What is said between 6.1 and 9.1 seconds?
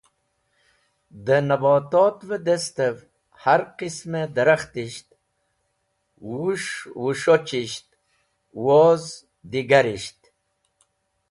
wũs̃hwũs̃hochisht, woz